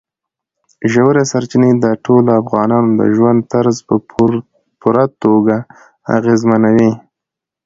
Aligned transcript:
ژورې 0.91 1.23
سرچینې 1.31 1.71
د 1.83 1.85
ټولو 2.05 2.29
افغانانو 2.41 2.89
د 2.99 3.01
ژوند 3.15 3.39
طرز 3.51 3.77
په 3.87 3.95
پوره 4.81 5.05
توګه 5.23 5.55
اغېزمنوي. 6.17 6.91